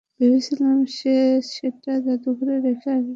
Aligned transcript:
ভেবেছিলামা 0.19 0.85
সে 0.97 1.15
সেটা 1.51 1.91
যাদুঘরে 2.05 2.55
রেখে 2.65 2.89
আসবে। 2.91 3.09